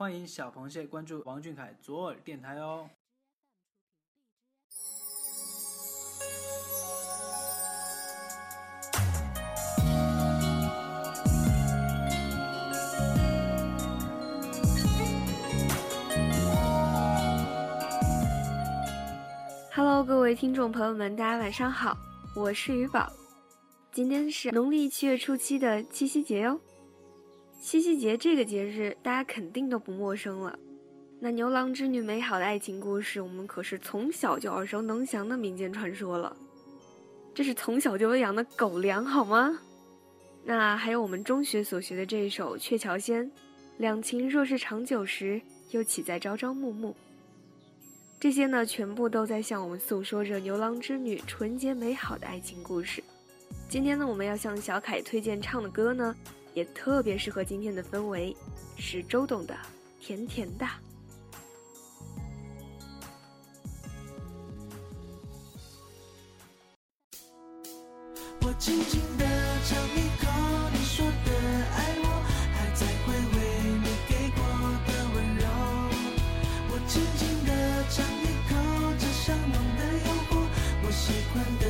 [0.00, 2.88] 欢迎小螃蟹关注王俊凯左耳电台哦。
[19.74, 21.98] Hello，各位听众朋友们，大家晚上好，
[22.36, 23.12] 我是鱼宝。
[23.90, 26.60] 今天是农历七月初七的七夕节哟。
[27.60, 30.56] 七夕节这个节日，大家肯定都不陌生了。
[31.18, 36.36] 那牛郎织女美好的爱情故事，我们可是从小就耳熟能详的民间传说了。
[37.34, 39.58] 这是从小就喂养的狗粮，好吗？
[40.44, 43.26] 那还有我们中学所学的这一首《鹊桥仙》，
[43.78, 45.40] 两情若是长久时，
[45.70, 46.94] 又岂在朝朝暮暮。
[48.20, 53.02] 这些呢，全部都在向我们诉说着牛郎织女纯洁美好的爱情故事。
[53.68, 56.14] 今天呢，我们要向小凯推荐唱的歌呢，
[56.54, 58.36] 也特别适合今天的氛围，
[58.76, 59.54] 是周董的
[60.00, 60.66] 《甜甜的》。
[68.40, 69.24] 我轻轻地
[69.64, 70.26] 尝一口
[70.72, 71.30] 你说的
[71.76, 72.06] 爱我，
[72.54, 73.36] 还在回味
[73.78, 74.40] 你给过
[74.86, 75.44] 的温柔。
[76.70, 77.48] 我轻轻地
[77.90, 78.50] 尝一口
[78.98, 80.32] 这香浓的诱惑，
[80.82, 81.67] 我喜欢的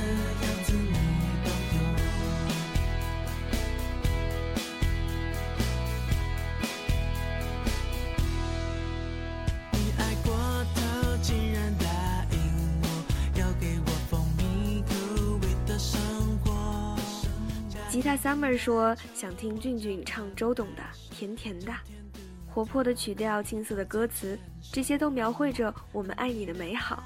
[17.99, 21.73] 吉他 Summer 说想听俊俊唱周董的《甜甜的》，
[22.47, 24.39] 活泼的曲调，青涩的歌词，
[24.73, 27.03] 这些都描绘着我们爱你的美好。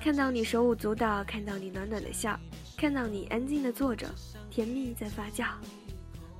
[0.00, 2.40] 看到你手舞足蹈，看到你暖暖的笑，
[2.74, 4.08] 看到你安静的坐着，
[4.48, 5.44] 甜蜜在发酵。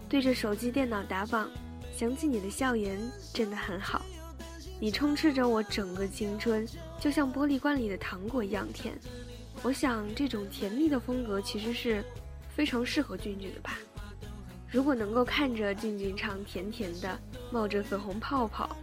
[0.08, 1.50] 对着手机、电脑打榜，
[1.94, 2.98] 想起你的笑颜，
[3.34, 4.00] 真的很好。
[4.80, 6.66] 你充斥着我整个青春，
[6.98, 8.98] 就像玻璃罐里的糖果一样甜。
[9.62, 12.02] 我想这种甜蜜的风格其实是
[12.58, 13.78] 非常适合俊俊的吧。
[14.68, 17.16] 如果能够看着俊俊唱甜甜的，
[17.52, 18.76] 冒着粉红泡泡，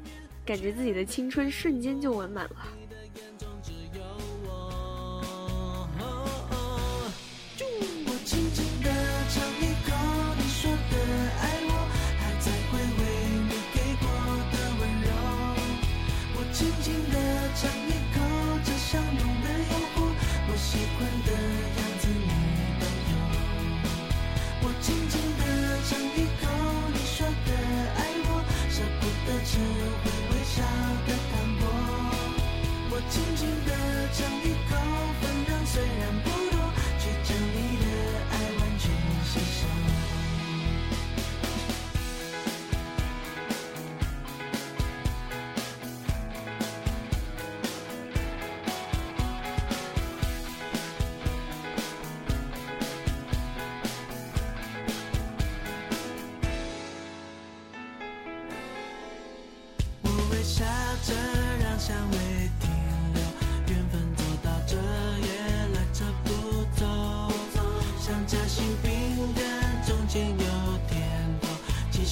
[0.45, 2.67] 感觉自己的青春瞬间就完满了。
[8.07, 8.89] 我轻轻地
[9.27, 9.91] 尝一口
[10.37, 10.95] 你说的
[11.41, 11.71] 爱我，
[12.17, 13.03] 还在回味
[13.43, 14.07] 你给过
[14.53, 15.11] 的温柔。
[16.37, 17.13] 我轻轻地
[17.57, 18.23] 尝一口
[18.63, 19.34] 这香浓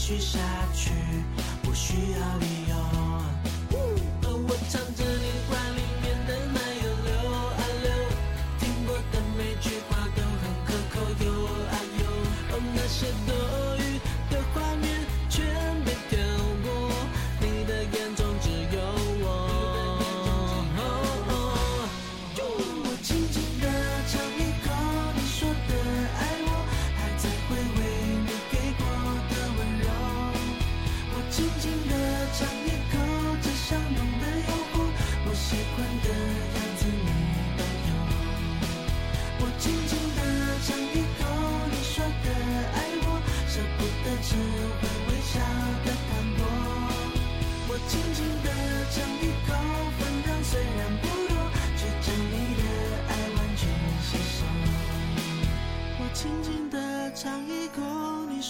[0.06, 0.53] 许下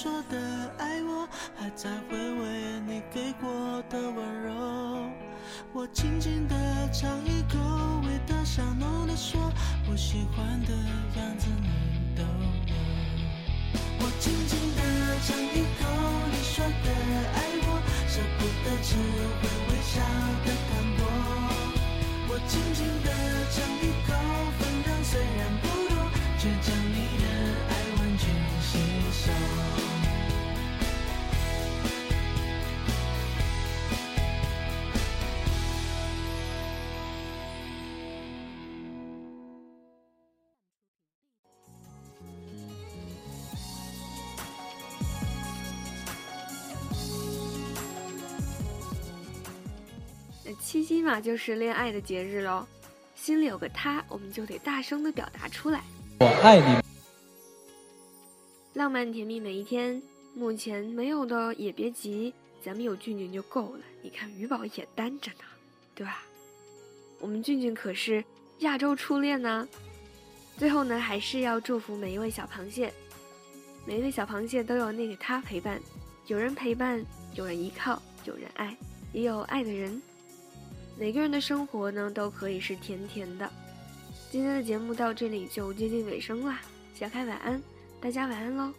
[0.03, 0.38] 说的
[0.79, 3.50] 爱我，还在回味你给过
[3.89, 4.51] 的温柔。
[5.71, 6.55] 我轻轻地
[6.91, 7.57] 尝一口，
[8.05, 9.39] 味道香浓的说，
[9.89, 10.73] 我喜欢的
[11.15, 12.75] 样子你都有。
[14.00, 14.81] 我轻轻地
[15.23, 15.88] 尝一口
[16.33, 16.91] 你说的
[17.35, 19.00] 爱我，舍不得只
[19.39, 20.03] 会微笑
[20.44, 21.00] 的淡薄。
[22.27, 23.07] 我轻轻地
[23.53, 24.11] 尝一口，
[50.61, 52.65] 七夕嘛，就是恋爱的节日喽。
[53.15, 55.81] 心里有个他，我们就得大声的表达出来。
[56.19, 56.83] 我爱你。
[58.73, 60.01] 浪漫甜蜜每一天，
[60.33, 63.79] 目前没有的也别急，咱们有俊俊就够了。
[64.01, 65.44] 你看鱼宝也单着呢，
[65.95, 66.23] 对吧？
[67.19, 68.23] 我们俊俊可是
[68.59, 69.67] 亚洲初恋呢。
[70.57, 72.94] 最后呢，还是要祝福每一位小螃蟹，
[73.85, 75.81] 每一位小螃蟹都有那个他陪伴，
[76.27, 77.03] 有人陪伴，
[77.35, 78.75] 有人依靠，有人爱，
[79.13, 80.01] 也有爱的人。
[80.97, 83.49] 每个人的生活呢，都可以是甜甜的。
[84.31, 86.61] 今天的节目到这里就接近尾声啦，
[86.95, 87.61] 小凯晚安，
[87.99, 88.71] 大家晚安喽。